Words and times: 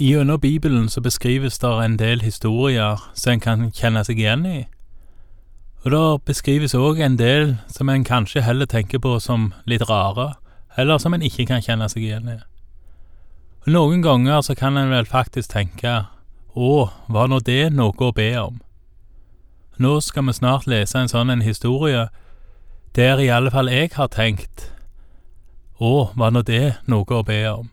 Gjennom 0.00 0.40
Bibelen 0.40 0.88
så 0.88 1.00
beskrives 1.00 1.58
det 1.58 1.84
en 1.84 1.98
del 1.98 2.22
historier 2.22 3.10
som 3.14 3.32
en 3.32 3.40
kan 3.40 3.64
kjenne 3.68 4.00
seg 4.00 4.16
igjen 4.16 4.46
i. 4.48 4.60
Og 5.84 5.90
det 5.92 6.22
beskrives 6.24 6.72
òg 6.72 7.02
en 7.04 7.18
del 7.18 7.58
som 7.68 7.88
en 7.92 8.04
kanskje 8.04 8.40
heller 8.40 8.64
tenker 8.64 8.96
på 9.04 9.18
som 9.20 9.50
litt 9.68 9.84
rare, 9.90 10.38
eller 10.80 10.96
som 10.98 11.12
en 11.12 11.20
ikke 11.22 11.44
kan 11.50 11.60
kjenne 11.60 11.88
seg 11.92 12.06
igjen 12.06 12.30
i. 12.32 12.36
Og 13.66 13.68
Noen 13.74 14.00
ganger 14.00 14.40
så 14.40 14.56
kan 14.56 14.78
en 14.80 14.88
vel 14.88 15.04
faktisk 15.04 15.52
tenke 15.52 16.06
å, 16.56 16.88
var 17.08 17.28
nå 17.28 17.42
det 17.44 17.68
noe 17.68 17.92
å 18.00 18.12
be 18.16 18.30
om? 18.40 18.56
Nå 19.76 19.98
skal 20.00 20.24
vi 20.30 20.32
snart 20.38 20.64
lese 20.64 20.96
en 20.96 21.12
sånn 21.12 21.28
en 21.28 21.44
historie 21.44 22.06
der 22.96 23.20
i 23.20 23.28
alle 23.28 23.52
fall 23.52 23.68
jeg 23.68 23.92
har 23.98 24.08
tenkt 24.08 24.70
å, 25.76 26.08
var 26.16 26.32
nå 26.32 26.40
det 26.40 26.78
noe 26.88 27.04
å 27.04 27.20
be 27.20 27.42
om? 27.52 27.68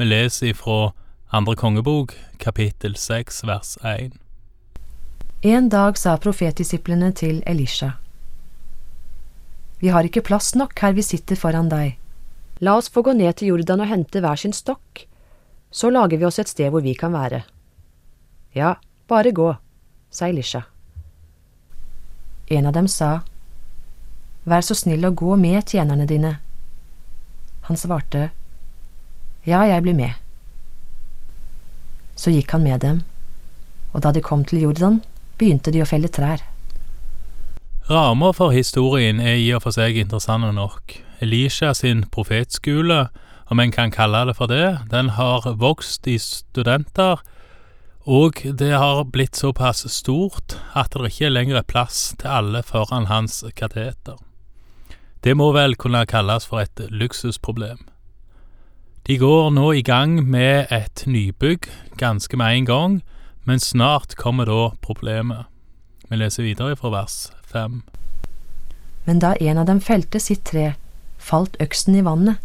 Vi 0.00 0.08
leser 0.08 0.54
ifra 0.54 0.94
andre 1.30 1.56
kongebok, 1.56 2.14
kapittel 2.36 2.96
6, 2.96 3.44
vers 3.44 3.78
1. 3.82 4.12
En 5.40 5.68
dag 5.68 5.98
sa 5.98 6.16
profetdisiplene 6.16 7.10
til 7.12 7.42
Elisha. 7.46 7.90
Vi 9.78 9.90
har 9.92 10.08
ikke 10.08 10.24
plass 10.24 10.54
nok 10.56 10.72
her 10.80 10.94
vi 10.96 11.04
sitter 11.04 11.36
foran 11.36 11.68
deg. 11.68 11.98
La 12.64 12.78
oss 12.80 12.88
få 12.88 13.02
gå 13.04 13.12
ned 13.12 13.36
til 13.36 13.52
Jordan 13.52 13.84
og 13.84 13.90
hente 13.90 14.22
hver 14.24 14.40
sin 14.40 14.56
stokk, 14.56 15.04
så 15.70 15.90
lager 15.92 16.16
vi 16.16 16.24
oss 16.24 16.40
et 16.40 16.48
sted 16.48 16.72
hvor 16.72 16.82
vi 16.82 16.94
kan 16.96 17.12
være. 17.12 17.42
Ja, 18.56 18.78
bare 19.06 19.32
gå, 19.36 19.50
sa 20.10 20.30
Elisha. 20.32 20.62
En 22.48 22.66
av 22.66 22.72
dem 22.72 22.88
sa, 22.88 23.20
Vær 24.48 24.64
så 24.64 24.72
snill 24.72 25.04
å 25.04 25.12
gå 25.12 25.36
med 25.36 25.68
tjenerne 25.68 26.06
dine. 26.08 26.38
Han 27.68 27.76
svarte, 27.76 28.30
Ja, 29.44 29.60
jeg 29.68 29.84
blir 29.84 29.94
med. 29.98 30.16
Så 32.18 32.34
gikk 32.34 32.50
han 32.56 32.66
med 32.66 32.82
dem, 32.82 33.02
og 33.94 34.02
da 34.02 34.12
de 34.12 34.22
kom 34.24 34.42
til 34.44 34.64
Jordan, 34.66 35.00
begynte 35.38 35.70
de 35.70 35.84
å 35.84 35.88
felle 35.88 36.10
trær. 36.10 36.42
Rammer 37.88 38.34
for 38.36 38.52
historien 38.52 39.20
er 39.22 39.38
i 39.40 39.48
og 39.56 39.62
for 39.64 39.72
seg 39.72 39.96
interessante 39.96 40.50
nok. 40.52 40.98
Elisha 41.24 41.72
sin 41.74 42.02
profetskole, 42.12 43.06
om 43.48 43.62
en 43.62 43.72
kan 43.72 43.94
kalle 43.94 44.26
det 44.28 44.34
for 44.36 44.50
det, 44.50 44.90
den 44.90 45.14
har 45.16 45.46
vokst 45.56 46.06
i 46.10 46.18
studenter, 46.20 47.22
og 48.04 48.42
det 48.60 48.74
har 48.76 49.06
blitt 49.08 49.36
såpass 49.36 49.86
stort 49.92 50.58
at 50.76 50.92
det 50.92 51.14
ikke 51.14 51.32
lenger 51.32 51.60
er 51.60 51.68
plass 51.68 52.12
til 52.20 52.28
alle 52.28 52.62
foran 52.64 53.08
hans 53.08 53.40
kateter. 53.56 54.16
Det 55.24 55.34
må 55.36 55.50
vel 55.56 55.76
kunne 55.76 56.06
kalles 56.08 56.46
for 56.48 56.60
et 56.62 56.84
luksusproblem. 56.92 57.80
De 59.08 59.16
går 59.16 59.46
nå 59.56 59.70
i 59.72 59.80
gang 59.80 60.18
med 60.28 60.66
et 60.68 61.06
nybygg 61.08 61.64
ganske 61.96 62.36
med 62.36 62.58
en 62.58 62.66
gang, 62.68 62.98
men 63.48 63.56
snart 63.56 64.18
kommer 64.20 64.44
da 64.44 64.74
problemet. 64.84 65.46
Vi 66.10 66.18
leser 66.20 66.44
videre 66.44 66.76
fra 66.76 66.90
vers 66.92 67.30
fem. 67.40 67.80
Men 69.06 69.24
da 69.24 69.32
en 69.40 69.62
av 69.64 69.64
dem 69.64 69.80
felte 69.80 70.20
sitt 70.20 70.44
tre, 70.52 70.74
falt 71.16 71.56
øksen 71.56 71.96
i 71.96 72.04
vannet. 72.04 72.36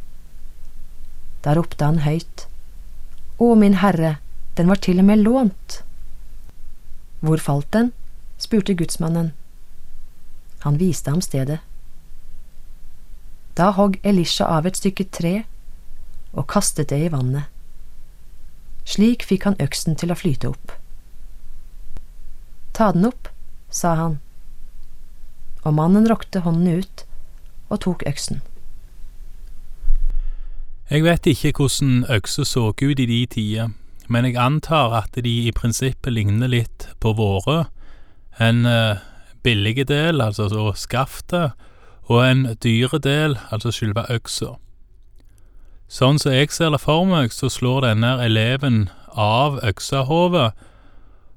Da 1.43 1.51
ropte 1.59 1.83
han 1.83 2.05
høyt, 2.07 2.47
Å, 3.43 3.55
min 3.59 3.81
herre, 3.83 4.15
den 4.55 4.71
var 4.71 4.79
til 4.79 5.03
og 5.03 5.11
med 5.11 5.19
lånt. 5.19 5.81
Hvor 7.19 7.43
falt 7.43 7.73
den? 7.75 7.91
spurte 8.39 8.71
gudsmannen. 8.71 9.33
Han 10.63 10.79
viste 10.79 11.11
ham 11.11 11.19
stedet. 11.19 11.59
Da 13.59 13.73
hogg 13.75 13.99
Elisha 14.03 14.47
av 14.47 14.63
et 14.69 14.79
stykke 14.79 15.11
tre 15.11 15.41
og 16.33 16.47
kastet 16.49 16.89
det 16.89 16.99
i 17.05 17.11
vannet. 17.13 17.49
Slik 18.85 19.23
fikk 19.23 19.45
han 19.47 19.59
øksen 19.63 19.95
til 19.95 20.11
å 20.11 20.17
flyte 20.17 20.51
opp. 20.51 20.73
Ta 22.73 22.91
den 22.91 23.05
opp, 23.07 23.29
sa 23.69 23.93
han, 23.95 24.17
og 25.63 25.77
mannen 25.77 26.09
rokte 26.09 26.41
hånden 26.43 26.81
ut 26.81 27.05
og 27.69 27.79
tok 27.85 28.03
øksen. 28.09 28.41
Jeg 30.91 31.05
vet 31.05 31.25
ikke 31.29 31.53
hvordan 31.57 32.03
økser 32.11 32.45
så 32.45 32.67
ut 32.69 32.99
i 32.99 33.07
de 33.07 33.21
tider, 33.25 33.71
men 34.11 34.25
jeg 34.27 34.37
antar 34.37 34.93
at 34.97 35.15
de 35.15 35.35
i 35.47 35.53
prinsippet 35.55 36.13
ligner 36.13 36.51
litt 36.51 36.89
på 36.99 37.13
våre. 37.17 37.63
En 38.37 38.65
eh, 38.65 38.99
billige 39.43 39.87
del, 39.87 40.21
altså 40.21 40.49
så 40.51 40.73
skaftet, 40.75 41.55
og 42.11 42.19
en 42.25 42.57
dyre 42.63 42.99
del, 42.99 43.37
altså 43.49 43.71
selve 43.71 44.03
øksa. 44.11 44.57
Sånn 45.91 46.19
som 46.19 46.33
jeg 46.33 46.51
ser 46.51 46.71
det 46.73 46.81
for 46.81 47.05
meg, 47.05 47.33
så 47.33 47.49
slår 47.51 47.83
denne 47.85 48.15
eleven 48.23 48.87
av 49.13 49.59
øksahodet, 49.63 50.51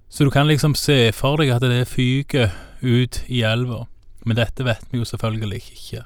så 0.09 0.25
du 0.25 0.31
kan 0.31 0.47
liksom 0.49 0.75
se 0.79 1.11
for 1.13 1.41
deg 1.43 1.51
at 1.53 1.65
det 1.67 1.89
fyker 1.91 2.55
ut 2.81 3.21
i 3.27 3.43
elva, 3.45 3.85
men 4.25 4.39
dette 4.39 4.65
vet 4.65 4.85
vi 4.91 5.03
jo 5.03 5.09
selvfølgelig 5.09 5.63
ikke. 5.75 6.05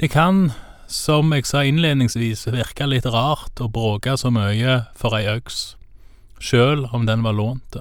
Det 0.00 0.08
kan, 0.08 0.52
som 0.88 1.32
jeg 1.34 1.44
sa 1.44 1.60
innledningsvis, 1.66 2.46
virke 2.48 2.86
litt 2.88 3.08
rart 3.10 3.60
å 3.60 3.68
bråke 3.68 4.16
så 4.16 4.30
mye 4.32 4.84
for 4.96 5.16
ei 5.18 5.26
øks, 5.28 5.74
sjøl 6.40 6.86
om 6.94 7.04
den 7.04 7.26
var 7.26 7.36
lånt. 7.36 7.76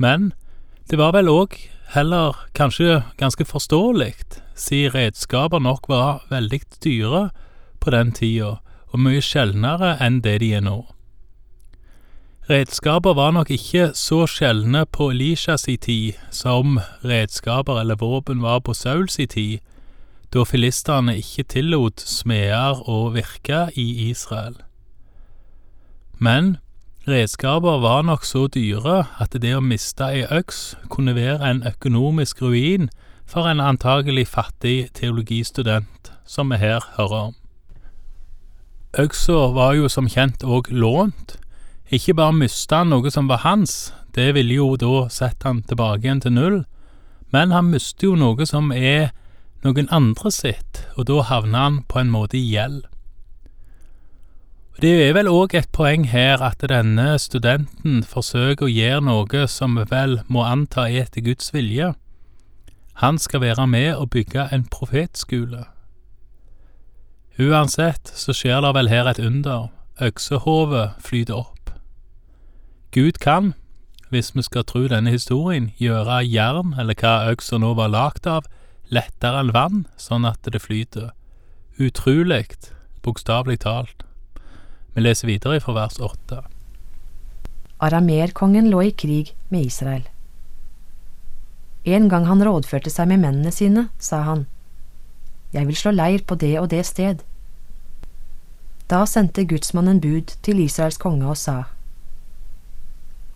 Men 0.00 0.32
det 0.88 0.96
var 0.96 1.12
vel 1.12 1.28
òg 1.28 1.58
heller 1.92 2.38
kanskje 2.56 3.02
ganske 3.20 3.44
forståelig, 3.44 4.14
siden 4.58 4.94
redskaper 4.94 5.62
nok 5.62 5.88
var 5.88 6.24
veldig 6.30 6.60
dyre 6.84 7.28
på 7.80 7.90
den 7.94 8.12
tida, 8.12 8.58
og 8.92 9.00
mye 9.00 9.22
sjeldnere 9.22 9.96
enn 10.02 10.22
det 10.24 10.38
de 10.42 10.54
er 10.58 10.64
nå. 10.64 10.78
Redskaper 12.48 13.12
var 13.12 13.34
nok 13.36 13.50
ikke 13.52 13.90
så 13.94 14.22
sjeldne 14.26 14.86
på 14.88 15.10
Elishas 15.12 15.66
tid 15.68 16.16
som 16.32 16.78
redskaper 17.04 17.80
eller 17.82 18.00
våpen 18.00 18.40
var 18.42 18.62
på 18.64 18.72
Sauls 18.72 19.18
tid, 19.20 19.58
da 20.32 20.44
filistene 20.44 21.16
ikke 21.20 21.44
tillot 21.44 22.00
smeder 22.00 22.80
å 22.88 23.10
virke 23.12 23.68
i 23.76 24.08
Israel. 24.08 24.56
Men 26.18 26.56
redskaper 27.08 27.80
var 27.84 28.02
nok 28.08 28.24
så 28.24 28.46
dyre 28.48 29.04
at 29.20 29.36
det 29.36 29.52
å 29.56 29.60
miste 29.64 30.08
ei 30.08 30.24
øks 30.24 30.76
kunne 30.88 31.14
være 31.16 31.44
en 31.50 31.62
økonomisk 31.68 32.42
ruin 32.42 32.88
for 33.28 33.48
en 33.48 33.60
antagelig 33.60 34.26
fattig 34.28 34.88
teologistudent, 34.96 36.12
som 36.24 36.48
vi 36.50 36.56
her 36.56 36.80
hører 36.96 37.28
om. 37.28 37.34
Øksa 38.98 39.52
var 39.52 39.74
jo 39.76 39.88
som 39.92 40.08
kjent 40.08 40.44
òg 40.44 40.70
lånt. 40.72 41.36
Ikke 41.92 42.16
bare 42.16 42.32
mista 42.32 42.80
han 42.80 42.90
noe 42.92 43.12
som 43.12 43.28
var 43.28 43.44
hans, 43.44 43.92
det 44.16 44.32
ville 44.34 44.56
jo 44.56 44.74
da 44.80 45.06
sette 45.12 45.44
han 45.44 45.60
tilbake 45.62 46.06
igjen 46.06 46.24
til 46.24 46.32
null, 46.32 46.58
men 47.32 47.52
han 47.52 47.68
mister 47.68 48.08
jo 48.08 48.16
noe 48.16 48.46
som 48.48 48.72
er 48.72 49.10
noen 49.64 49.90
andre 49.92 50.32
sitt, 50.32 50.86
og 50.96 51.08
da 51.10 51.20
havner 51.28 51.66
han 51.66 51.82
på 51.88 52.00
en 52.00 52.12
måte 52.12 52.38
i 52.40 52.46
gjeld. 52.48 52.86
Det 54.80 54.92
er 55.08 55.14
vel 55.16 55.28
òg 55.28 55.56
et 55.58 55.68
poeng 55.74 56.04
her 56.06 56.40
at 56.44 56.62
denne 56.70 57.16
studenten 57.18 58.04
forsøker 58.06 58.68
å 58.68 58.72
gjøre 58.72 59.04
noe 59.08 59.46
som 59.50 59.74
vi 59.74 59.84
vel 59.90 60.20
må 60.30 60.44
anta 60.46 60.86
er 60.86 61.08
etter 61.08 61.24
Guds 61.26 61.50
vilje. 61.52 61.92
Han 62.98 63.18
skal 63.18 63.40
være 63.40 63.66
med 63.66 63.94
og 63.94 64.10
bygge 64.10 64.48
en 64.52 64.64
profetskole. 64.64 65.64
Uansett 67.38 68.10
så 68.18 68.34
skjer 68.34 68.64
det 68.64 68.72
vel 68.74 68.90
her 68.90 69.06
et 69.06 69.20
under, 69.22 69.68
øksehovet 70.02 70.98
flyter 70.98 71.38
opp. 71.38 71.70
Gud 72.90 73.20
kan, 73.22 73.52
hvis 74.10 74.32
vi 74.34 74.42
skal 74.42 74.66
tro 74.66 74.82
denne 74.90 75.14
historien, 75.14 75.70
gjøre 75.78 76.24
jern, 76.26 76.74
eller 76.74 76.98
hva 76.98 77.30
øksa 77.30 77.62
nå 77.62 77.70
var 77.78 77.94
lagd 77.94 78.26
av, 78.26 78.50
lettere 78.90 79.44
enn 79.44 79.54
vann, 79.54 79.86
sånn 79.94 80.26
at 80.26 80.42
det 80.42 80.64
flyter. 80.64 81.12
Utrolig, 81.78 82.48
bokstavelig 83.06 83.60
talt. 83.62 84.02
Vi 84.96 85.06
leser 85.06 85.30
videre 85.30 85.62
fra 85.62 85.76
vers 85.84 86.02
åtte. 86.02 86.42
Aramerkongen 87.78 88.72
lå 88.72 88.88
i 88.88 88.90
krig 88.90 89.36
med 89.54 89.70
Israel. 89.70 90.02
En 91.88 92.08
gang 92.12 92.26
han 92.28 92.42
rådførte 92.44 92.90
seg 92.92 93.08
med 93.08 93.22
mennene 93.22 93.52
sine, 93.54 93.86
sa 93.98 94.20
han, 94.26 94.44
Jeg 95.56 95.64
vil 95.70 95.76
slå 95.80 95.94
leir 95.94 96.20
på 96.28 96.36
det 96.36 96.58
og 96.60 96.68
det 96.68 96.84
sted. 96.84 97.22
Da 98.92 99.06
sendte 99.08 99.46
gudsmannen 99.48 100.00
bud 100.00 100.34
til 100.44 100.60
Israels 100.60 101.00
konge 101.00 101.24
og 101.24 101.38
sa, 101.40 101.56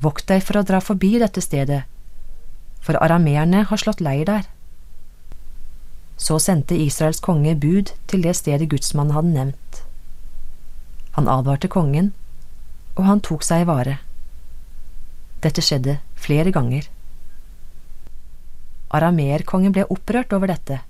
Vokt 0.04 0.28
deg 0.28 0.44
for 0.44 0.60
å 0.60 0.66
dra 0.69 0.82
forbi 0.84 1.14
dette 1.22 1.40
stedet, 1.40 1.84
for 2.82 2.99
arameerne 3.00 3.64
har 3.70 3.81
slått 3.81 4.04
leir 4.04 4.26
der. 4.28 4.49
Så 6.20 6.37
sendte 6.43 6.76
Israels 6.76 7.22
konge 7.25 7.54
bud 7.56 7.94
til 8.10 8.25
det 8.26 8.34
stedet 8.37 8.69
gudsmannen 8.69 9.16
hadde 9.16 9.37
nevnt. 9.37 9.82
Han 11.16 11.28
advarte 11.28 11.72
kongen, 11.72 12.12
og 12.96 13.06
han 13.08 13.25
tok 13.25 13.46
seg 13.46 13.64
i 13.64 13.69
vare. 13.70 14.00
Dette 15.40 15.64
skjedde 15.64 16.00
flere 16.20 16.52
ganger. 16.52 16.92
Arameerkongen 18.93 19.73
ble 19.73 19.87
opprørt 19.89 20.33
over 20.37 20.53
dette. 20.53 20.83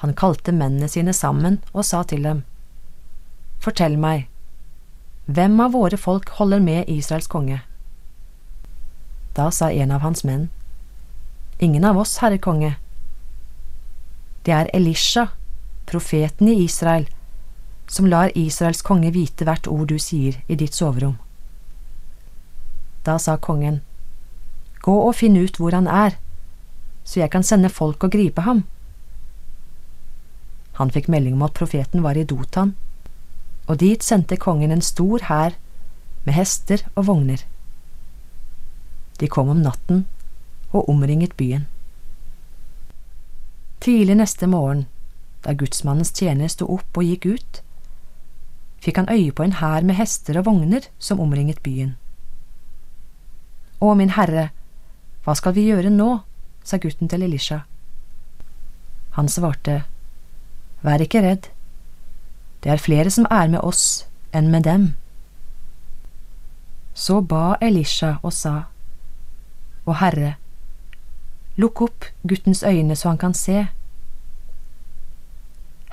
Han 0.00 0.14
kalte 0.16 0.52
mennene 0.52 0.88
sine 0.88 1.12
sammen 1.16 1.60
og 1.72 1.84
sa 1.84 2.02
til 2.08 2.24
dem, 2.24 2.42
Fortell 3.64 3.96
meg, 4.00 4.26
Hvem 5.24 5.60
av 5.64 5.72
våre 5.72 5.96
folk 5.96 6.28
holder 6.36 6.60
med 6.60 6.88
Israels 6.92 7.28
konge? 7.32 7.62
Da 9.36 9.48
sa 9.50 9.70
en 9.72 9.94
av 9.94 10.04
hans 10.04 10.24
menn, 10.24 10.50
Ingen 11.58 11.84
av 11.84 11.96
oss, 11.96 12.18
herre 12.20 12.36
konge. 12.38 12.74
Det 14.44 14.52
er 14.52 14.68
Elisha, 14.74 15.28
profeten 15.86 16.48
i 16.48 16.58
Israel, 16.64 17.06
som 17.88 18.08
lar 18.10 18.32
Israels 18.36 18.82
konge 18.82 19.12
vite 19.14 19.46
hvert 19.46 19.68
ord 19.70 19.88
du 19.88 19.96
sier 19.98 20.40
i 20.48 20.58
ditt 20.60 20.74
soverom. 20.76 21.16
Da 23.04 23.16
sa 23.18 23.36
kongen, 23.36 23.80
Gå 24.84 24.92
og 25.06 25.14
finn 25.16 25.36
ut 25.40 25.56
hvor 25.56 25.72
han 25.72 25.88
er, 25.88 26.18
så 27.04 27.20
jeg 27.20 27.30
kan 27.30 27.44
sende 27.46 27.68
folk 27.68 28.04
og 28.04 28.14
gripe 28.14 28.44
ham. 28.46 28.64
Han 30.80 30.90
fikk 30.90 31.06
melding 31.12 31.36
om 31.36 31.44
at 31.46 31.54
profeten 31.54 32.02
var 32.02 32.18
i 32.18 32.24
Dotan, 32.26 32.74
og 33.68 33.78
dit 33.80 34.02
sendte 34.02 34.40
kongen 34.40 34.72
en 34.74 34.82
stor 34.82 35.28
hær 35.28 35.54
med 36.24 36.34
hester 36.34 36.82
og 36.94 37.06
vogner. 37.06 37.44
De 39.20 39.28
kom 39.30 39.48
om 39.52 39.62
natten 39.62 40.06
og 40.72 40.88
omringet 40.90 41.36
byen. 41.38 41.68
Tidlig 43.84 44.16
neste 44.18 44.48
morgen, 44.50 44.86
da 45.44 45.52
gudsmannens 45.52 46.10
tjener 46.16 46.48
sto 46.48 46.66
opp 46.72 46.98
og 46.98 47.06
gikk 47.06 47.28
ut, 47.36 47.60
fikk 48.84 48.98
han 49.00 49.12
øye 49.12 49.32
på 49.32 49.44
en 49.44 49.58
hær 49.60 49.84
med 49.84 49.98
hester 50.00 50.40
og 50.40 50.48
vogner 50.48 50.88
som 50.98 51.20
omringet 51.20 51.62
byen. 51.62 51.94
Å, 53.80 53.94
min 53.94 54.14
herre, 54.16 54.48
hva 55.24 55.34
skal 55.36 55.54
vi 55.56 55.68
gjøre 55.68 55.92
nå? 55.92 56.24
Sa 56.64 56.80
gutten 56.80 57.08
til 57.08 57.22
Elisha. 57.22 57.62
Han 59.14 59.28
svarte, 59.28 59.84
Vær 60.84 61.00
ikke 61.00 61.22
redd, 61.22 61.48
det 62.64 62.72
er 62.72 62.80
flere 62.80 63.10
som 63.12 63.26
er 63.30 63.48
med 63.52 63.60
oss 63.60 64.06
enn 64.32 64.50
med 64.50 64.64
dem. 64.64 64.94
Så 66.94 67.20
ba 67.20 67.56
Elisha 67.60 68.16
og 68.22 68.32
sa, 68.32 68.54
Å 69.84 69.96
Herre, 70.00 70.34
lukk 71.60 71.82
opp 71.84 72.08
guttens 72.24 72.64
øyne 72.64 72.96
så 72.96 73.12
han 73.12 73.20
kan 73.20 73.36
se. 73.36 73.66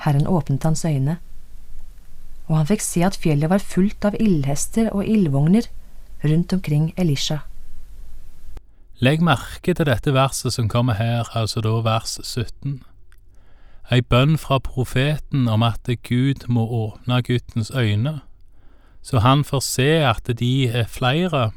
Herren 0.02 0.26
åpnet 0.26 0.64
hans 0.64 0.84
øyne, 0.84 1.18
og 2.48 2.56
han 2.56 2.68
fikk 2.72 2.82
se 2.82 3.04
at 3.06 3.16
fjellet 3.20 3.52
var 3.52 3.62
fullt 3.62 4.04
av 4.08 4.16
ildhester 4.18 4.88
og 4.90 5.04
ildvogner 5.06 5.68
rundt 6.24 6.52
omkring 6.56 6.92
Elisha. 6.96 7.42
Legg 9.02 9.18
merke 9.18 9.74
til 9.74 9.88
dette 9.88 10.12
verset 10.14 10.54
som 10.54 10.68
kommer 10.70 10.94
her, 10.94 11.26
altså 11.34 11.58
da 11.60 11.72
vers 11.82 12.20
17. 12.22 12.84
Ei 13.90 13.98
bønn 13.98 14.36
fra 14.38 14.60
profeten 14.62 15.48
om 15.50 15.64
at 15.66 15.90
Gud 16.06 16.46
må 16.46 16.62
åpne 16.62 17.18
guttens 17.26 17.72
øyne, 17.74 18.20
så 19.02 19.18
han 19.18 19.42
får 19.44 19.60
se 19.66 19.88
at 20.06 20.30
de 20.38 20.68
er 20.68 20.86
flere, 20.86 21.50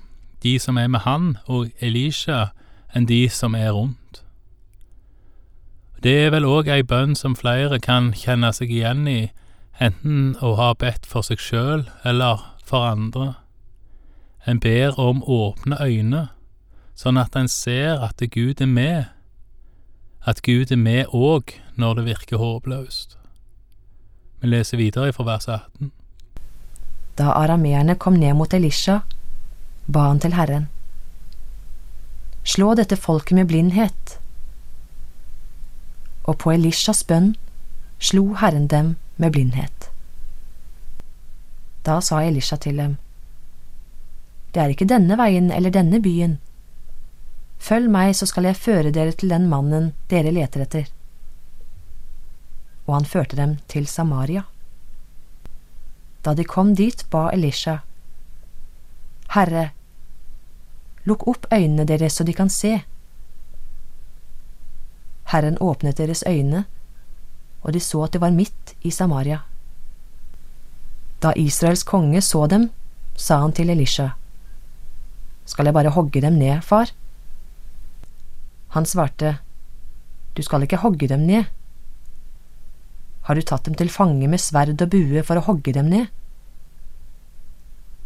de 0.43 0.57
som 0.59 0.77
er 0.77 0.87
med 0.87 1.05
han 1.05 1.37
og 1.45 1.69
Elisha, 1.79 2.47
enn 2.95 3.05
de 3.05 3.29
som 3.29 3.53
er 3.53 3.69
rundt. 3.77 4.23
Det 6.01 6.17
er 6.25 6.33
vel 6.33 6.49
òg 6.49 6.67
ei 6.73 6.81
bønn 6.81 7.13
som 7.15 7.37
flere 7.37 7.77
kan 7.79 8.09
kjenne 8.17 8.49
seg 8.57 8.73
igjen 8.73 9.05
i, 9.07 9.29
enten 9.77 10.33
å 10.41 10.55
ha 10.57 10.73
bedt 10.73 11.05
for 11.05 11.21
seg 11.21 11.37
sjøl 11.37 11.85
eller 12.03 12.41
for 12.65 12.89
andre. 12.89 13.35
En 14.49 14.59
ber 14.59 14.97
om 14.97 15.21
åpne 15.21 15.77
øyne, 15.81 16.29
sånn 16.95 17.19
at 17.19 17.35
en 17.35 17.49
ser 17.51 17.99
at 18.03 18.23
Gud 18.31 18.61
er 18.63 18.71
med, 18.71 19.11
at 20.25 20.41
Gud 20.41 20.71
er 20.71 20.79
med 20.79 21.11
òg 21.13 21.53
når 21.75 21.99
det 21.99 22.05
virker 22.07 22.41
håpløst. 22.41 23.17
Vi 24.41 24.49
leser 24.49 24.79
videre 24.79 25.13
fra 25.13 25.27
vers 25.27 25.47
18. 25.51 25.91
Da 27.19 27.35
arameerne 27.35 27.95
kom 27.99 28.17
ned 28.19 28.35
mot 28.39 28.53
Elisha, 28.53 29.01
ba 29.87 30.07
han 30.09 30.19
til 30.23 30.35
Herren. 30.35 30.67
Slå 32.45 32.73
dette 32.77 32.97
folket 32.97 33.35
med 33.37 33.47
blindhet. 33.51 34.17
Og 36.25 36.39
på 36.41 36.51
Elishas 36.55 37.03
bønn 37.03 37.35
slo 37.99 38.33
Herren 38.39 38.67
dem 38.67 38.95
med 39.17 39.33
blindhet. 39.35 39.89
Da 41.85 41.99
sa 42.01 42.23
Elisha 42.23 42.57
til 42.57 42.77
dem, 42.77 42.97
Det 44.53 44.61
er 44.63 44.71
ikke 44.71 44.87
denne 44.87 45.17
veien 45.19 45.51
eller 45.51 45.69
denne 45.69 45.99
byen 46.01 46.37
Følg 47.57 47.89
meg, 47.89 48.15
så 48.15 48.27
skal 48.29 48.45
jeg 48.49 48.59
føre 48.59 48.91
dere 48.93 49.15
til 49.15 49.31
den 49.31 49.47
mannen 49.49 49.93
dere 50.11 50.33
leter 50.33 50.65
etter. 50.65 50.91
Og 52.85 52.99
han 52.99 53.09
førte 53.09 53.35
dem 53.39 53.57
til 53.71 53.87
Samaria. 53.89 54.45
Da 56.25 56.33
de 56.33 56.45
kom 56.45 56.75
dit, 56.75 57.05
ba 57.09 57.29
Elisha, 57.33 57.79
Herre, 59.35 59.71
lukk 61.05 61.25
opp 61.27 61.47
øynene 61.53 61.85
deres 61.85 62.15
så 62.17 62.23
de 62.23 62.33
kan 62.33 62.49
se. 62.49 62.77
Herren 65.33 65.57
åpnet 65.61 65.97
deres 65.97 66.23
øyne, 66.27 66.65
og 67.61 67.73
de 67.73 67.81
så 67.81 68.03
at 68.05 68.13
det 68.13 68.21
var 68.21 68.31
midt 68.31 68.75
i 68.81 68.91
Samaria. 68.91 69.41
Da 71.21 71.33
Israels 71.35 71.83
konge 71.83 72.21
så 72.21 72.45
dem, 72.47 72.69
sa 73.15 73.39
han 73.41 73.53
til 73.53 73.69
Elisha, 73.69 74.09
Skal 75.45 75.65
jeg 75.65 75.73
bare 75.73 75.89
hogge 75.89 76.21
dem 76.21 76.33
ned, 76.33 76.61
far? 76.61 76.89
Han 78.75 78.85
svarte, 78.85 79.37
Du 80.35 80.43
skal 80.43 80.65
ikke 80.65 80.81
hogge 80.83 81.07
dem 81.07 81.21
ned. 81.23 81.45
Har 83.23 83.35
du 83.35 83.41
tatt 83.41 83.63
dem 83.63 83.77
til 83.79 83.87
fange 83.89 84.27
med 84.27 84.41
sverd 84.43 84.81
og 84.83 84.89
bue 84.91 85.23
for 85.23 85.39
å 85.39 85.45
hogge 85.47 85.71
dem 85.77 85.87
ned? 85.93 86.09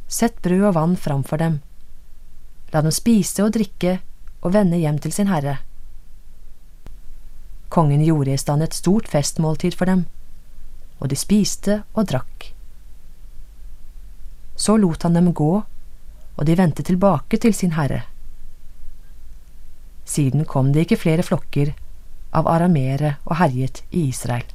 Sett 0.06 0.38
brød 0.46 0.68
og 0.70 0.76
vann 0.78 0.94
framfor 0.94 1.42
dem. 1.42 1.58
La 2.70 2.84
dem 2.86 2.94
spise 2.94 3.42
og 3.48 3.56
drikke 3.58 3.96
og 4.46 4.54
vende 4.54 4.78
hjem 4.78 5.02
til 5.02 5.16
sin 5.16 5.32
herre. 5.34 5.58
Kongen 7.74 8.06
gjorde 8.06 8.38
i 8.38 8.42
stand 8.42 8.62
et 8.66 8.78
stort 8.78 9.10
festmåltid 9.10 9.74
for 9.78 9.90
dem, 9.90 10.06
og 11.02 11.10
de 11.10 11.18
spiste 11.18 11.82
og 11.98 12.14
drakk. 12.14 12.52
Så 14.54 14.78
lot 14.78 15.02
han 15.06 15.18
dem 15.18 15.34
gå, 15.34 15.52
og 16.38 16.46
de 16.46 16.62
vendte 16.62 16.86
tilbake 16.86 17.42
til 17.42 17.58
sin 17.58 17.74
herre. 17.74 18.04
Siden 20.10 20.46
kom 20.50 20.72
det 20.74 20.88
ikke 20.88 21.04
flere 21.04 21.26
flokker 21.26 21.76
av 22.34 22.48
aramere 22.50 23.18
og 23.28 23.38
herjet 23.38 23.84
i 23.92 24.08
Israel. 24.10 24.46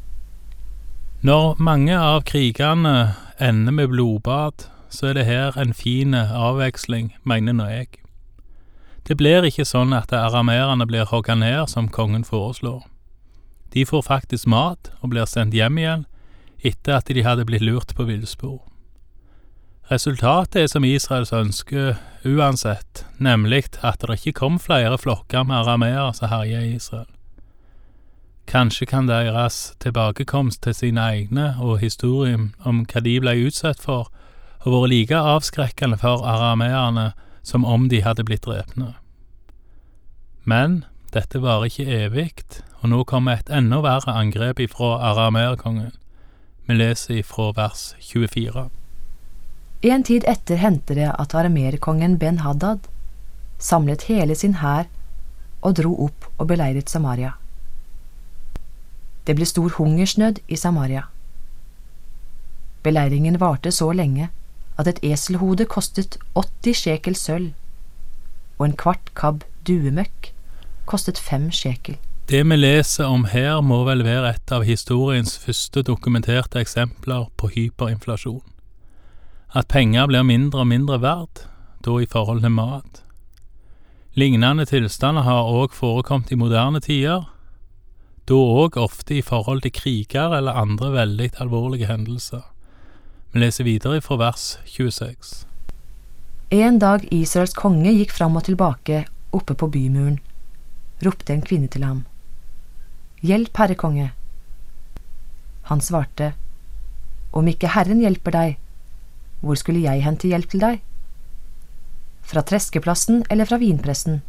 Når 1.25 1.61
mange 1.62 1.95
av 1.97 2.25
krigene 2.29 3.15
ender 3.41 3.73
med 3.73 3.93
blodbad, 3.95 4.67
så 4.91 5.11
er 5.11 5.19
det 5.19 5.29
her 5.29 5.59
en 5.59 5.75
fin 5.75 6.14
avveksling, 6.14 7.14
mener 7.23 7.55
nå 7.57 7.69
jeg. 7.71 7.88
Det 9.07 9.17
blir 9.21 9.47
ikke 9.47 9.67
sånn 9.69 9.95
at 9.97 10.12
arameerne 10.17 10.87
blir 10.88 11.09
hogga 11.11 11.37
ned 11.38 11.71
som 11.73 11.90
kongen 11.93 12.25
foreslår. 12.25 12.83
De 13.75 13.87
får 13.87 14.07
faktisk 14.07 14.47
mat 14.50 14.93
og 15.00 15.11
blir 15.14 15.26
sendt 15.28 15.55
hjem 15.57 15.81
igjen 15.81 16.05
etter 16.64 16.99
at 16.99 17.11
de 17.11 17.25
hadde 17.26 17.45
blitt 17.45 17.64
lurt 17.64 17.93
på 17.97 18.07
villspor. 18.09 18.62
Resultatet 19.91 20.62
er 20.62 20.69
som 20.73 20.85
Israels 20.85 21.33
ønske 21.37 21.97
uansett, 22.25 23.05
nemlig 23.21 23.67
at 23.85 24.00
det 24.00 24.17
ikke 24.17 24.38
kom 24.38 24.57
flere 24.59 24.97
flokker 24.99 25.43
med 25.45 25.59
arameer 25.59 26.14
som 26.17 26.31
herja 26.33 26.62
i 26.64 26.76
Israel. 26.79 27.11
Kanskje 28.49 28.87
kan 28.87 29.09
deres 29.09 29.75
tilbakekomst 29.85 30.62
til 30.62 30.75
sine 30.75 31.00
egne 31.00 31.57
og 31.61 31.79
historien 31.79 32.55
om 32.64 32.87
hva 32.88 33.03
de 33.05 33.19
ble 33.21 33.35
utsatt 33.45 33.81
for, 33.81 34.09
ha 34.64 34.73
vært 34.73 34.93
like 34.93 35.21
avskrekkende 35.21 35.99
for 36.00 36.25
arameerne 36.25 37.11
som 37.43 37.64
om 37.64 37.88
de 37.88 38.00
hadde 38.05 38.25
blitt 38.25 38.47
drepne. 38.49 38.95
Men 40.45 40.85
dette 41.12 41.43
varer 41.45 41.69
ikke 41.69 41.99
evig, 42.07 42.33
og 42.81 42.88
nå 42.88 43.03
kommer 43.05 43.37
et 43.37 43.53
enda 43.53 43.83
verre 43.85 44.17
angrep 44.17 44.64
ifra 44.64 44.97
arameerkongen. 45.11 45.93
Vi 46.64 46.76
leser 46.81 47.21
ifra 47.21 47.50
vers 47.57 47.93
24. 48.00 48.71
En 49.85 50.00
tid 50.00 50.25
etter 50.25 50.57
hendte 50.57 50.95
det 50.97 51.11
at 51.12 51.35
aramerkongen 51.37 52.14
Ben-Haddad 52.17 52.87
samlet 53.61 54.07
hele 54.09 54.33
sin 54.33 54.55
hær 54.62 54.87
og 55.61 55.75
dro 55.76 55.91
opp 56.07 56.25
og 56.38 56.49
beleiret 56.49 56.88
Samaria. 56.88 57.35
Det 59.29 59.37
ble 59.37 59.45
stor 59.45 59.75
hungersnød 59.76 60.41
i 60.49 60.57
Samaria. 60.57 61.03
Beleiringen 62.85 63.37
varte 63.41 63.73
så 63.73 63.91
lenge 63.93 64.31
at 64.81 64.88
et 64.88 65.03
eselhode 65.05 65.69
kostet 65.69 66.17
80 66.33 66.81
sjekel 66.81 67.17
sølv, 67.17 67.53
og 68.57 68.67
en 68.71 68.79
kvart 68.81 69.12
kabb 69.14 69.45
duemøkk 69.69 70.33
kostet 70.88 71.21
fem 71.21 71.50
sjekel. 71.53 72.00
Det 72.29 72.41
vi 72.41 72.57
leser 72.57 73.05
om 73.05 73.29
her, 73.29 73.61
må 73.61 73.83
vel 73.85 74.00
være 74.05 74.33
et 74.33 74.53
av 74.53 74.64
historiens 74.64 75.37
første 75.38 75.85
dokumenterte 75.85 76.64
eksempler 76.64 77.29
på 77.37 77.53
hyperinflasjon 77.53 78.41
at 79.54 79.70
penger 79.70 80.08
blir 80.11 80.26
mindre 80.26 80.64
og 80.64 80.70
mindre 80.70 80.99
verdt, 81.02 81.46
da 81.87 81.99
i 82.02 82.08
forhold 82.11 82.42
til 82.42 82.50
mat. 82.50 83.02
Lignende 84.18 84.66
tilstander 84.66 85.26
har 85.26 85.50
òg 85.50 85.75
forekommet 85.75 86.32
i 86.34 86.38
moderne 86.38 86.80
tider, 86.82 87.28
da 88.26 88.34
òg 88.34 88.78
ofte 88.80 89.18
i 89.18 89.23
forhold 89.23 89.62
til 89.62 89.75
kriger 89.75 90.34
eller 90.34 90.58
andre 90.58 90.90
veldig 90.94 91.30
alvorlige 91.42 91.90
hendelser. 91.90 92.42
Vi 93.32 93.42
leser 93.42 93.66
videre 93.66 94.00
fra 94.00 94.16
vers 94.16 94.58
26. 94.66 95.44
En 96.54 96.78
dag 96.78 97.06
Israels 97.11 97.54
konge 97.58 97.92
gikk 97.94 98.14
fram 98.14 98.37
og 98.38 98.46
tilbake 98.46 99.04
oppe 99.34 99.54
på 99.58 99.68
bymuren, 99.70 100.20
ropte 101.02 101.34
en 101.34 101.42
kvinne 101.42 101.70
til 101.70 101.82
ham. 101.82 102.04
Hjelp, 103.25 103.56
herre 103.58 103.75
konge. 103.75 104.11
Han 105.70 105.80
svarte, 105.80 106.34
Om 107.32 107.49
ikke 107.50 107.73
Herren 107.75 108.00
hjelper 108.04 108.30
deg, 108.30 108.58
hvor 109.41 109.59
skulle 109.59 109.83
jeg 109.83 110.05
hente 110.05 110.29
hjelp 110.29 110.50
til 110.50 110.62
deg? 110.62 110.83
Fra 112.25 112.43
treskeplassen 112.43 113.25
eller 113.31 113.45
fra 113.49 113.59
vinpressen? 113.61 114.23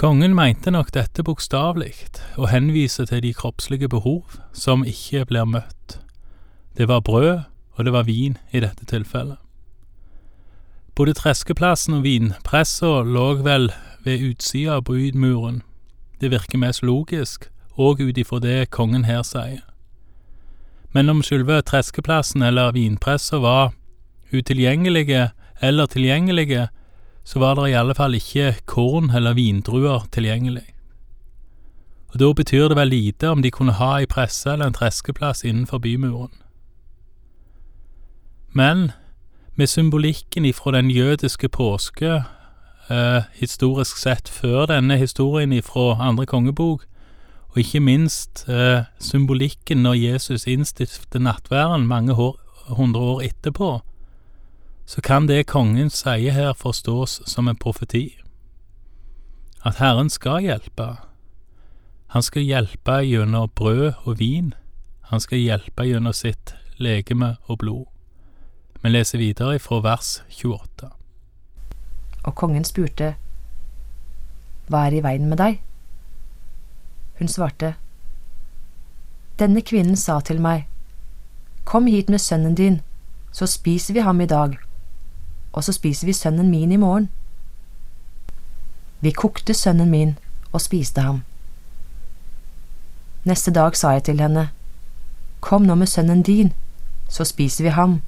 Kongen 0.00 0.34
mente 0.34 0.70
nok 0.70 0.92
dette 0.94 1.22
bokstavelig, 1.26 1.92
og 2.38 2.48
henviser 2.48 3.04
til 3.10 3.20
de 3.22 3.34
kroppslige 3.34 3.88
behov 3.88 4.38
som 4.52 4.84
ikke 4.86 5.26
blir 5.28 5.44
møtt. 5.44 5.98
Det 6.76 6.88
var 6.88 7.00
brød, 7.04 7.40
og 7.74 7.84
det 7.84 7.92
var 7.92 8.06
vin 8.08 8.38
i 8.52 8.60
dette 8.60 8.86
tilfellet. 8.86 9.36
Både 10.94 11.14
treskeplassen 11.14 11.94
og 11.98 12.04
vinpressa 12.04 13.02
lå 13.04 13.26
vel 13.44 13.70
ved 14.04 14.24
utsida 14.30 14.78
av 14.78 14.84
brydmuren. 14.88 15.62
Det 16.20 16.30
virker 16.30 16.60
mest 16.60 16.82
logisk, 16.82 17.50
og 17.76 18.00
ut 18.00 18.18
ifra 18.18 18.40
det 18.40 18.70
kongen 18.70 19.04
her 19.04 19.22
sier. 19.24 19.62
Men 20.92 21.08
om 21.08 21.22
selve 21.22 21.60
treskeplassen 21.62 22.42
eller 22.42 22.72
vinpressa 22.72 23.38
var 23.38 23.72
utilgjengelige 24.32 25.30
eller 25.62 25.86
tilgjengelige, 25.86 26.68
så 27.24 27.38
var 27.38 27.54
det 27.54 27.70
i 27.70 27.78
alle 27.78 27.94
fall 27.94 28.14
ikke 28.14 28.54
korn 28.66 29.10
eller 29.14 29.34
vindruer 29.34 30.06
tilgjengelig. 30.12 30.66
Og 32.12 32.20
Da 32.20 32.32
betyr 32.32 32.68
det 32.68 32.76
vel 32.76 32.88
lite 32.88 33.28
om 33.28 33.42
de 33.42 33.50
kunne 33.50 33.72
ha 33.72 33.98
ei 33.98 34.06
presse 34.06 34.50
eller 34.52 34.66
en 34.66 34.74
treskeplass 34.74 35.44
innenfor 35.44 35.78
bymuren. 35.78 36.32
Men 38.52 38.90
med 39.56 39.66
symbolikken 39.66 40.44
ifra 40.44 40.72
den 40.72 40.90
jødiske 40.90 41.48
påske, 41.48 42.24
eh, 42.90 43.22
historisk 43.34 43.96
sett 43.96 44.28
før 44.28 44.66
denne 44.66 44.96
historien 44.96 45.52
ifra 45.52 46.08
andre 46.08 46.26
kongebok, 46.26 46.86
og 47.48 47.58
ikke 47.58 47.80
minst 47.80 48.48
eh, 48.48 48.82
symbolikken 48.98 49.82
når 49.82 49.94
Jesus 49.94 50.46
innstifter 50.46 51.18
nattværen 51.18 51.86
mange 51.86 52.14
hundre 52.68 53.00
år 53.00 53.22
etterpå, 53.22 53.80
så 54.90 55.00
kan 55.00 55.26
det 55.26 55.46
kongen 55.46 55.90
sier 55.90 56.32
her 56.34 56.54
forstås 56.58 57.20
som 57.26 57.48
en 57.48 57.56
profeti. 57.56 58.18
At 59.62 59.76
Herren 59.78 60.08
skal 60.10 60.42
hjelpe. 60.42 60.96
Han 62.06 62.22
skal 62.26 62.42
hjelpe 62.42 62.96
gjennom 63.06 63.52
brød 63.54 63.92
og 64.02 64.18
vin. 64.18 64.48
Han 65.12 65.20
skal 65.22 65.38
hjelpe 65.38 65.84
gjennom 65.86 66.12
sitt 66.12 66.56
legeme 66.78 67.36
og 67.46 67.58
blod. 67.58 67.84
Vi 68.82 68.90
leser 68.90 69.18
videre 69.18 69.58
fra 69.62 69.78
vers 69.84 70.08
28. 70.42 70.88
Og 72.24 72.34
kongen 72.34 72.66
spurte, 72.66 73.14
Hva 74.66 74.88
er 74.88 74.96
i 74.96 75.02
veien 75.04 75.28
med 75.28 75.38
deg? 75.38 75.60
Hun 77.18 77.28
svarte, 77.28 77.76
Denne 79.38 79.62
kvinnen 79.62 79.96
sa 79.96 80.18
til 80.20 80.42
meg, 80.42 80.66
Kom 81.64 81.86
hit 81.86 82.10
med 82.10 82.18
sønnen 82.18 82.58
din, 82.58 82.80
så 83.30 83.46
spiser 83.46 83.94
vi 83.94 84.00
ham 84.00 84.20
i 84.20 84.26
dag 84.26 84.58
og 85.52 85.64
så 85.64 85.72
spiser 85.72 86.06
vi 86.06 86.12
sønnen 86.12 86.50
min 86.50 86.72
i 86.72 86.76
morgen. 86.76 87.08
Vi 89.00 89.10
kokte 89.10 89.54
sønnen 89.54 89.90
min 89.90 90.16
og 90.52 90.60
spiste 90.60 91.00
ham. 91.00 91.22
Neste 93.24 93.50
dag 93.50 93.76
sa 93.76 93.92
jeg 93.96 94.04
til 94.08 94.20
henne, 94.20 94.50
Kom 95.40 95.64
nå 95.64 95.74
med 95.74 95.88
sønnen 95.88 96.22
din, 96.22 96.52
så 97.08 97.24
spiser 97.24 97.64
vi 97.64 97.70
ham. 97.72 98.02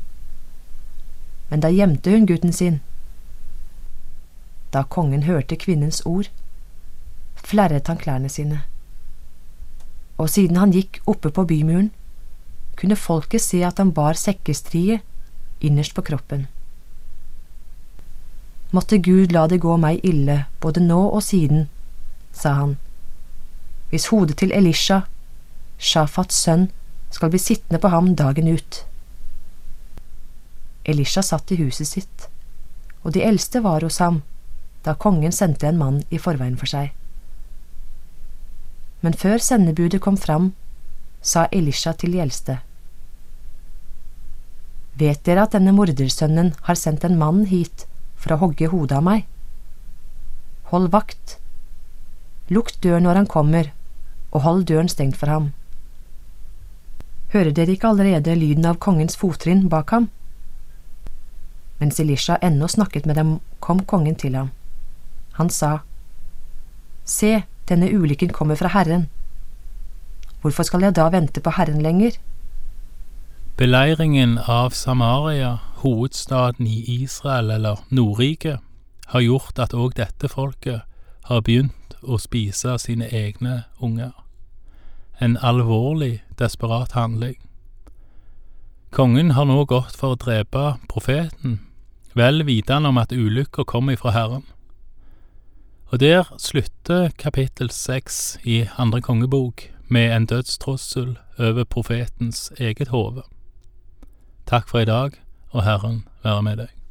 Men 1.50 1.60
da 1.60 1.70
gjemte 1.72 2.12
hun 2.12 2.26
gutten 2.28 2.52
sin. 2.52 2.80
Da 4.72 4.82
kongen 4.82 5.24
hørte 5.24 5.56
kvinnens 5.56 6.02
ord, 6.06 6.28
flerret 7.36 7.88
han 7.88 8.00
klærne 8.00 8.28
sine. 8.28 8.62
Og 10.18 10.30
siden 10.30 10.56
han 10.56 10.72
gikk 10.72 11.00
oppe 11.06 11.32
på 11.32 11.44
bymuren, 11.48 11.90
kunne 12.76 12.96
folket 12.96 13.40
se 13.44 13.62
at 13.64 13.78
han 13.80 13.92
bar 13.92 14.16
sekkestrie 14.16 15.00
innerst 15.60 15.94
på 15.96 16.04
kroppen. 16.04 16.46
Måtte 18.72 18.98
Gud 18.98 19.32
la 19.32 19.46
det 19.48 19.60
gå 19.60 19.76
meg 19.76 20.00
ille, 20.04 20.46
både 20.60 20.80
nå 20.80 21.00
og 21.10 21.22
siden, 21.22 21.66
sa 22.32 22.54
han. 22.56 22.78
Hvis 23.92 24.08
hodet 24.08 24.38
til 24.40 24.52
Elisha, 24.56 25.02
Shafats 25.78 26.40
sønn, 26.40 26.70
skal 27.12 27.28
bli 27.28 27.40
sittende 27.42 27.80
på 27.82 27.90
ham 27.92 28.14
dagen 28.16 28.48
ut. 28.48 28.84
Elisha 30.88 31.20
satt 31.22 31.52
i 31.52 31.60
huset 31.60 31.90
sitt, 31.90 32.28
og 33.04 33.12
de 33.12 33.24
eldste 33.28 33.60
var 33.60 33.84
hos 33.84 34.00
ham 34.00 34.22
da 34.84 34.94
kongen 34.98 35.32
sendte 35.32 35.68
en 35.68 35.78
mann 35.78 36.00
i 36.10 36.18
forveien 36.18 36.56
for 36.58 36.70
seg. 36.70 36.90
Men 39.02 39.14
før 39.18 39.38
sendebudet 39.42 40.02
kom 40.02 40.16
fram, 40.18 40.52
sa 41.22 41.46
Elisha 41.52 41.92
til 41.98 42.14
de 42.14 42.22
eldste. 42.22 42.58
Vet 44.98 45.22
dere 45.26 45.46
at 45.46 45.54
denne 45.54 45.74
mordersønnen 45.74 46.52
har 46.66 46.78
sendt 46.78 47.04
en 47.06 47.18
mann 47.18 47.46
hit 47.50 47.86
for 48.22 48.34
å 48.34 48.40
hogge 48.44 48.70
hodet 48.70 49.00
av 49.00 49.06
meg. 49.06 49.26
Hold 50.70 50.92
vakt. 50.94 51.36
Lukt 52.52 52.78
døren 52.84 53.04
når 53.06 53.22
han 53.22 53.30
kommer, 53.30 53.72
og 54.30 54.46
hold 54.46 54.66
døren 54.70 54.90
stengt 54.90 55.18
for 55.18 55.32
ham. 55.32 55.50
Hører 57.34 57.54
dere 57.56 57.74
ikke 57.74 57.90
allerede 57.90 58.34
lyden 58.36 58.66
av 58.68 58.78
kongens 58.82 59.16
fottrinn 59.18 59.68
bak 59.72 59.90
ham? 59.94 60.10
Mens 61.80 61.98
Elisha 62.00 62.36
ennå 62.44 62.68
snakket 62.68 63.08
med 63.08 63.16
dem, 63.16 63.38
kom 63.60 63.80
kongen 63.88 64.18
til 64.20 64.36
ham. 64.36 64.52
Han 65.38 65.50
sa, 65.50 65.80
Se, 67.04 67.42
denne 67.68 67.88
ulykken 67.90 68.30
kommer 68.36 68.54
fra 68.54 68.70
Herren. 68.70 69.08
Hvorfor 70.42 70.66
skal 70.68 70.84
jeg 70.86 70.94
da 70.98 71.08
vente 71.10 71.40
på 71.40 71.54
Herren 71.56 71.82
lenger? 71.82 72.18
Beleiringen 73.56 74.38
av 74.38 74.70
Samaria 74.76 75.58
hovedstaden 75.82 76.66
i 76.66 77.02
Israel, 77.02 77.50
eller 77.50 77.84
Nordriket, 77.90 78.58
har 79.06 79.20
gjort 79.20 79.58
at 79.58 79.74
òg 79.74 79.96
dette 79.98 80.28
folket 80.30 80.82
har 81.28 81.42
begynt 81.42 81.96
å 82.02 82.18
spise 82.22 82.78
sine 82.78 83.08
egne 83.10 83.64
unger. 83.82 84.12
En 85.20 85.36
alvorlig, 85.42 86.22
desperat 86.38 86.94
handling. 86.96 87.36
Kongen 88.92 89.30
har 89.36 89.46
nå 89.48 89.64
gått 89.64 89.96
for 89.96 90.14
å 90.14 90.20
drepe 90.20 90.74
profeten, 90.88 91.60
vel 92.14 92.44
vitende 92.44 92.90
om 92.92 92.98
at 93.00 93.12
ulykka 93.12 93.64
kommer 93.64 93.96
ifra 93.96 94.12
Herren. 94.12 94.44
Og 95.92 96.00
der 96.00 96.28
slutter 96.40 97.10
kapittel 97.18 97.70
seks 97.70 98.38
i 98.44 98.64
andre 98.80 99.00
kongebok 99.00 99.68
med 99.88 100.12
en 100.16 100.26
dødstrussel 100.26 101.16
over 101.38 101.64
profetens 101.64 102.50
eget 102.58 102.88
hode. 102.88 103.24
Takk 104.48 104.68
for 104.68 104.80
i 104.80 104.88
dag 104.88 105.21
og 105.52 105.64
Herren 105.64 106.04
være 106.24 106.42
med 106.42 106.56
deg. 106.64 106.81